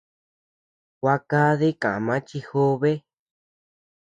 Gua 0.99 1.15
kadi 1.31 1.69
kama 1.81 2.15
chi 2.27 2.39
jobe. 2.47 2.91